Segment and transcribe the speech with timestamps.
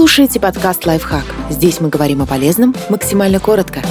[0.00, 1.26] слушаете подкаст «Лайфхак».
[1.50, 3.82] Здесь мы говорим о полезном максимально коротко.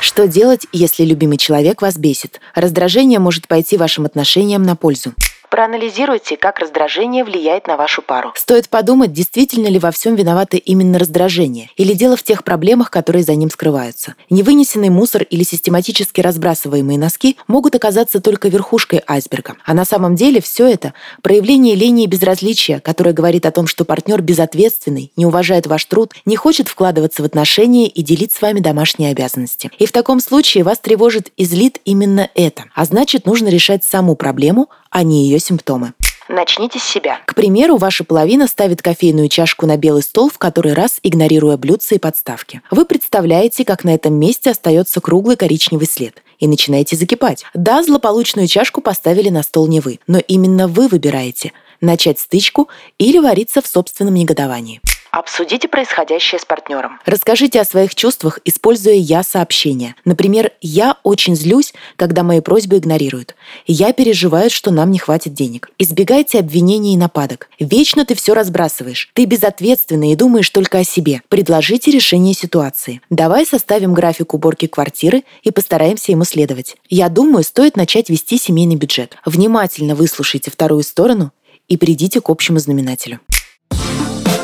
[0.00, 2.40] Что делать, если любимый человек вас бесит?
[2.54, 5.12] Раздражение может пойти вашим отношениям на пользу.
[5.50, 8.32] Проанализируйте, как раздражение влияет на вашу пару.
[8.36, 13.24] Стоит подумать, действительно ли во всем виноваты именно раздражение, или дело в тех проблемах, которые
[13.24, 14.14] за ним скрываются.
[14.30, 19.56] Невынесенный мусор или систематически разбрасываемые носки могут оказаться только верхушкой айсберга.
[19.66, 23.84] А на самом деле все это– проявление лени и безразличия, которое говорит о том, что
[23.84, 28.60] партнер безответственный, не уважает ваш труд, не хочет вкладываться в отношения и делить с вами
[28.60, 29.72] домашние обязанности.
[29.80, 32.66] И в таком случае вас тревожит и злит именно это.
[32.76, 35.94] А значит, нужно решать саму проблему, а не ее симптомы.
[36.28, 37.18] Начните с себя.
[37.26, 41.96] К примеру, ваша половина ставит кофейную чашку на белый стол в который раз, игнорируя блюдца
[41.96, 42.62] и подставки.
[42.70, 47.44] Вы представляете, как на этом месте остается круглый коричневый след и начинаете закипать.
[47.52, 52.68] Да, злополучную чашку поставили на стол не вы, но именно вы выбираете– начать стычку
[52.98, 54.80] или вариться в собственном негодовании.
[55.10, 57.00] Обсудите происходящее с партнером.
[57.04, 59.96] Расскажите о своих чувствах, используя «я-сообщения».
[60.04, 63.34] Например, «я очень злюсь, когда мои просьбы игнорируют».
[63.66, 65.70] «Я переживаю, что нам не хватит денег».
[65.78, 67.48] Избегайте обвинений и нападок.
[67.58, 69.10] Вечно ты все разбрасываешь.
[69.14, 71.22] Ты безответственный и думаешь только о себе.
[71.28, 73.00] Предложите решение ситуации.
[73.10, 76.76] Давай составим график уборки квартиры и постараемся ему следовать.
[76.88, 79.16] Я думаю, стоит начать вести семейный бюджет.
[79.24, 81.32] Внимательно выслушайте вторую сторону
[81.68, 83.20] и придите к общему знаменателю.